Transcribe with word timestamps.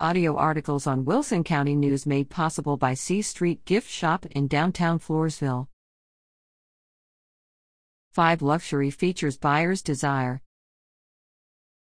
Audio 0.00 0.34
articles 0.36 0.88
on 0.88 1.04
Wilson 1.04 1.44
County 1.44 1.76
News 1.76 2.04
made 2.04 2.28
possible 2.28 2.76
by 2.76 2.94
C 2.94 3.22
Street 3.22 3.64
Gift 3.64 3.88
Shop 3.88 4.26
in 4.26 4.48
downtown 4.48 4.98
Floresville. 4.98 5.68
5 8.10 8.42
Luxury 8.42 8.90
Features 8.90 9.38
Buyers 9.38 9.82
Desire. 9.82 10.42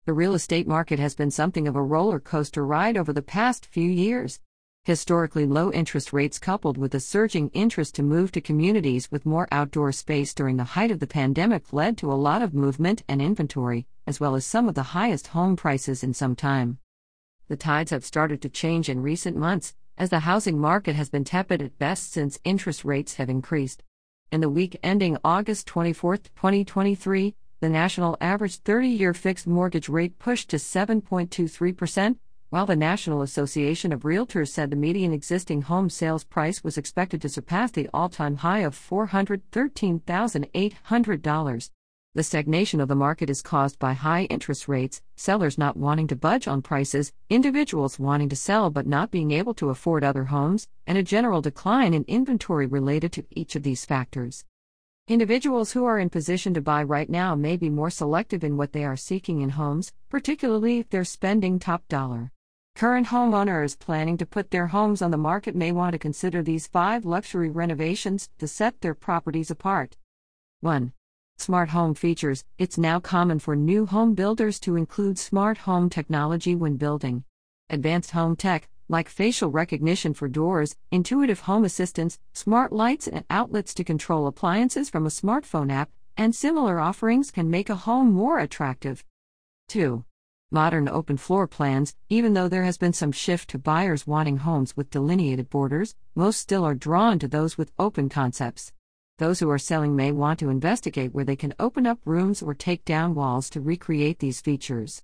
The 0.04 0.12
real 0.12 0.34
estate 0.34 0.68
market 0.68 0.98
has 0.98 1.14
been 1.14 1.30
something 1.30 1.66
of 1.66 1.74
a 1.74 1.82
roller 1.82 2.20
coaster 2.20 2.66
ride 2.66 2.98
over 2.98 3.14
the 3.14 3.22
past 3.22 3.64
few 3.64 3.88
years. 3.88 4.40
Historically 4.84 5.46
low 5.46 5.72
interest 5.72 6.12
rates, 6.12 6.38
coupled 6.38 6.76
with 6.76 6.94
a 6.94 7.00
surging 7.00 7.48
interest 7.54 7.94
to 7.94 8.02
move 8.02 8.30
to 8.32 8.42
communities 8.42 9.10
with 9.10 9.24
more 9.24 9.48
outdoor 9.50 9.90
space 9.90 10.34
during 10.34 10.58
the 10.58 10.64
height 10.64 10.90
of 10.90 11.00
the 11.00 11.06
pandemic, 11.06 11.72
led 11.72 11.96
to 11.96 12.12
a 12.12 12.22
lot 12.28 12.42
of 12.42 12.52
movement 12.52 13.04
and 13.08 13.22
inventory, 13.22 13.86
as 14.06 14.20
well 14.20 14.34
as 14.34 14.44
some 14.44 14.68
of 14.68 14.74
the 14.74 14.92
highest 14.92 15.28
home 15.28 15.56
prices 15.56 16.04
in 16.04 16.12
some 16.12 16.36
time. 16.36 16.78
The 17.48 17.56
tides 17.56 17.90
have 17.90 18.04
started 18.04 18.40
to 18.42 18.48
change 18.48 18.88
in 18.88 19.02
recent 19.02 19.36
months, 19.36 19.74
as 19.98 20.10
the 20.10 20.20
housing 20.20 20.58
market 20.58 20.94
has 20.96 21.10
been 21.10 21.24
tepid 21.24 21.60
at 21.60 21.78
best 21.78 22.12
since 22.12 22.38
interest 22.44 22.84
rates 22.84 23.14
have 23.14 23.28
increased. 23.28 23.82
In 24.30 24.40
the 24.40 24.48
week 24.48 24.78
ending 24.82 25.18
August 25.24 25.66
24, 25.66 26.16
2023, 26.16 27.34
the 27.60 27.68
national 27.68 28.16
average 28.20 28.56
30 28.56 28.88
year 28.88 29.14
fixed 29.14 29.46
mortgage 29.46 29.88
rate 29.88 30.18
pushed 30.18 30.50
to 30.50 30.56
7.23%, 30.56 32.16
while 32.50 32.66
the 32.66 32.76
National 32.76 33.22
Association 33.22 33.92
of 33.92 34.02
Realtors 34.02 34.48
said 34.48 34.70
the 34.70 34.76
median 34.76 35.12
existing 35.12 35.62
home 35.62 35.88
sales 35.88 36.24
price 36.24 36.64
was 36.64 36.76
expected 36.76 37.22
to 37.22 37.28
surpass 37.28 37.70
the 37.70 37.88
all 37.94 38.08
time 38.08 38.36
high 38.36 38.58
of 38.58 38.74
$413,800. 38.74 41.70
The 42.14 42.22
stagnation 42.22 42.78
of 42.78 42.88
the 42.88 42.94
market 42.94 43.30
is 43.30 43.40
caused 43.40 43.78
by 43.78 43.94
high 43.94 44.24
interest 44.24 44.68
rates, 44.68 45.00
sellers 45.16 45.56
not 45.56 45.78
wanting 45.78 46.08
to 46.08 46.16
budge 46.16 46.46
on 46.46 46.60
prices, 46.60 47.10
individuals 47.30 47.98
wanting 47.98 48.28
to 48.28 48.36
sell 48.36 48.68
but 48.68 48.86
not 48.86 49.10
being 49.10 49.30
able 49.30 49.54
to 49.54 49.70
afford 49.70 50.04
other 50.04 50.24
homes, 50.24 50.68
and 50.86 50.98
a 50.98 51.02
general 51.02 51.40
decline 51.40 51.94
in 51.94 52.04
inventory 52.06 52.66
related 52.66 53.12
to 53.12 53.24
each 53.30 53.56
of 53.56 53.62
these 53.62 53.86
factors. 53.86 54.44
Individuals 55.08 55.72
who 55.72 55.86
are 55.86 55.98
in 55.98 56.10
position 56.10 56.52
to 56.52 56.60
buy 56.60 56.82
right 56.82 57.08
now 57.08 57.34
may 57.34 57.56
be 57.56 57.70
more 57.70 57.88
selective 57.88 58.44
in 58.44 58.58
what 58.58 58.74
they 58.74 58.84
are 58.84 58.94
seeking 58.94 59.40
in 59.40 59.48
homes, 59.48 59.90
particularly 60.10 60.80
if 60.80 60.90
they're 60.90 61.04
spending 61.04 61.58
top 61.58 61.88
dollar. 61.88 62.30
Current 62.76 63.06
homeowners 63.06 63.78
planning 63.78 64.18
to 64.18 64.26
put 64.26 64.50
their 64.50 64.66
homes 64.66 65.00
on 65.00 65.12
the 65.12 65.16
market 65.16 65.56
may 65.56 65.72
want 65.72 65.94
to 65.94 65.98
consider 65.98 66.42
these 66.42 66.66
five 66.66 67.06
luxury 67.06 67.48
renovations 67.48 68.28
to 68.38 68.46
set 68.46 68.82
their 68.82 68.94
properties 68.94 69.50
apart. 69.50 69.96
1. 70.60 70.92
Smart 71.42 71.70
home 71.70 71.94
features 71.94 72.44
It's 72.56 72.78
now 72.78 73.00
common 73.00 73.40
for 73.40 73.56
new 73.56 73.84
home 73.84 74.14
builders 74.14 74.60
to 74.60 74.76
include 74.76 75.18
smart 75.18 75.58
home 75.58 75.90
technology 75.90 76.54
when 76.54 76.76
building. 76.76 77.24
Advanced 77.68 78.12
home 78.12 78.36
tech, 78.36 78.68
like 78.88 79.08
facial 79.08 79.50
recognition 79.50 80.14
for 80.14 80.28
doors, 80.28 80.76
intuitive 80.92 81.40
home 81.40 81.64
assistance, 81.64 82.20
smart 82.32 82.72
lights 82.72 83.08
and 83.08 83.24
outlets 83.28 83.74
to 83.74 83.82
control 83.82 84.28
appliances 84.28 84.88
from 84.88 85.04
a 85.04 85.08
smartphone 85.08 85.72
app, 85.72 85.90
and 86.16 86.32
similar 86.32 86.78
offerings 86.78 87.32
can 87.32 87.50
make 87.50 87.68
a 87.68 87.74
home 87.74 88.12
more 88.12 88.38
attractive. 88.38 89.04
2. 89.66 90.04
Modern 90.52 90.88
open 90.88 91.16
floor 91.16 91.48
plans 91.48 91.96
Even 92.08 92.34
though 92.34 92.46
there 92.46 92.62
has 92.62 92.78
been 92.78 92.92
some 92.92 93.10
shift 93.10 93.50
to 93.50 93.58
buyers 93.58 94.06
wanting 94.06 94.36
homes 94.36 94.76
with 94.76 94.90
delineated 94.90 95.50
borders, 95.50 95.96
most 96.14 96.38
still 96.38 96.64
are 96.64 96.76
drawn 96.76 97.18
to 97.18 97.26
those 97.26 97.58
with 97.58 97.72
open 97.80 98.08
concepts. 98.08 98.72
Those 99.18 99.40
who 99.40 99.50
are 99.50 99.58
selling 99.58 99.94
may 99.94 100.10
want 100.10 100.38
to 100.40 100.48
investigate 100.48 101.14
where 101.14 101.24
they 101.24 101.36
can 101.36 101.54
open 101.58 101.86
up 101.86 101.98
rooms 102.04 102.42
or 102.42 102.54
take 102.54 102.84
down 102.84 103.14
walls 103.14 103.50
to 103.50 103.60
recreate 103.60 104.18
these 104.18 104.40
features. 104.40 105.02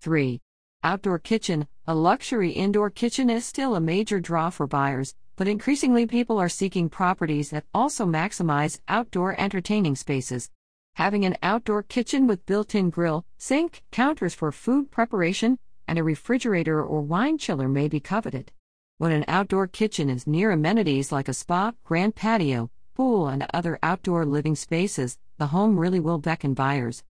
3. 0.00 0.40
Outdoor 0.82 1.18
kitchen 1.18 1.66
A 1.86 1.94
luxury 1.94 2.52
indoor 2.52 2.90
kitchen 2.90 3.28
is 3.28 3.44
still 3.44 3.74
a 3.74 3.80
major 3.80 4.20
draw 4.20 4.50
for 4.50 4.66
buyers, 4.66 5.14
but 5.36 5.48
increasingly 5.48 6.06
people 6.06 6.38
are 6.38 6.48
seeking 6.48 6.88
properties 6.88 7.50
that 7.50 7.66
also 7.74 8.06
maximize 8.06 8.80
outdoor 8.88 9.38
entertaining 9.38 9.96
spaces. 9.96 10.50
Having 10.94 11.24
an 11.24 11.36
outdoor 11.42 11.82
kitchen 11.82 12.26
with 12.26 12.46
built 12.46 12.74
in 12.74 12.90
grill, 12.90 13.24
sink, 13.36 13.82
counters 13.90 14.34
for 14.34 14.52
food 14.52 14.90
preparation, 14.90 15.58
and 15.88 15.98
a 15.98 16.04
refrigerator 16.04 16.82
or 16.82 17.02
wine 17.02 17.36
chiller 17.36 17.68
may 17.68 17.88
be 17.88 18.00
coveted. 18.00 18.52
When 18.98 19.12
an 19.12 19.24
outdoor 19.28 19.66
kitchen 19.66 20.08
is 20.08 20.26
near 20.26 20.50
amenities 20.50 21.10
like 21.10 21.28
a 21.28 21.34
spa, 21.34 21.72
grand 21.84 22.14
patio, 22.14 22.70
pool, 22.94 23.28
and 23.28 23.46
other 23.54 23.78
outdoor 23.82 24.24
living 24.24 24.56
spaces, 24.56 25.18
the 25.38 25.48
home 25.48 25.78
really 25.78 26.00
will 26.00 26.18
beckon 26.18 26.54
buyers. 26.54 27.02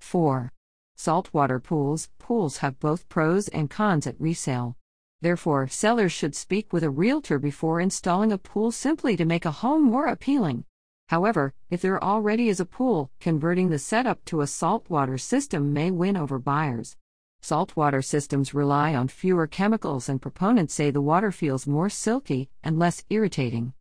4. 0.00 0.52
Saltwater 0.96 1.58
pools 1.58 2.10
Pools 2.18 2.58
have 2.58 2.78
both 2.78 3.08
pros 3.08 3.48
and 3.48 3.70
cons 3.70 4.06
at 4.06 4.20
resale. 4.20 4.76
Therefore, 5.20 5.68
sellers 5.68 6.12
should 6.12 6.34
speak 6.34 6.72
with 6.72 6.82
a 6.82 6.90
realtor 6.90 7.38
before 7.38 7.80
installing 7.80 8.32
a 8.32 8.38
pool 8.38 8.72
simply 8.72 9.16
to 9.16 9.24
make 9.24 9.44
a 9.44 9.52
home 9.62 9.82
more 9.84 10.06
appealing. 10.06 10.64
However, 11.08 11.54
if 11.70 11.80
there 11.80 12.02
already 12.02 12.48
is 12.48 12.58
a 12.58 12.64
pool, 12.64 13.10
converting 13.20 13.70
the 13.70 13.78
setup 13.78 14.24
to 14.26 14.40
a 14.40 14.46
saltwater 14.46 15.18
system 15.18 15.72
may 15.72 15.90
win 15.90 16.16
over 16.16 16.38
buyers. 16.38 16.96
Saltwater 17.40 18.02
systems 18.02 18.54
rely 18.54 18.94
on 18.94 19.08
fewer 19.08 19.46
chemicals, 19.46 20.08
and 20.08 20.22
proponents 20.22 20.74
say 20.74 20.90
the 20.90 21.00
water 21.00 21.32
feels 21.32 21.66
more 21.66 21.90
silky 21.90 22.48
and 22.62 22.78
less 22.78 23.04
irritating. 23.10 23.74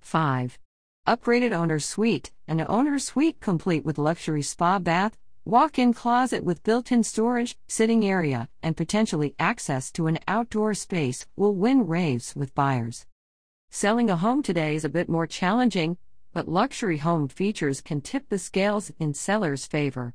5. 0.00 0.58
Upgraded 1.04 1.50
owner 1.50 1.80
suite, 1.80 2.30
an 2.46 2.64
owner 2.68 2.96
suite 2.96 3.40
complete 3.40 3.84
with 3.84 3.98
luxury 3.98 4.40
spa 4.40 4.78
bath, 4.78 5.18
walk 5.44 5.76
in 5.76 5.92
closet 5.92 6.44
with 6.44 6.62
built 6.62 6.92
in 6.92 7.02
storage, 7.02 7.58
sitting 7.66 8.06
area, 8.06 8.48
and 8.62 8.76
potentially 8.76 9.34
access 9.36 9.90
to 9.90 10.06
an 10.06 10.20
outdoor 10.28 10.74
space 10.74 11.26
will 11.34 11.56
win 11.56 11.88
raves 11.88 12.36
with 12.36 12.54
buyers. 12.54 13.04
Selling 13.68 14.10
a 14.10 14.16
home 14.16 14.44
today 14.44 14.76
is 14.76 14.84
a 14.84 14.88
bit 14.88 15.08
more 15.08 15.26
challenging, 15.26 15.96
but 16.32 16.46
luxury 16.46 16.98
home 16.98 17.26
features 17.26 17.80
can 17.80 18.00
tip 18.00 18.28
the 18.28 18.38
scales 18.38 18.92
in 19.00 19.12
sellers' 19.12 19.66
favor. 19.66 20.14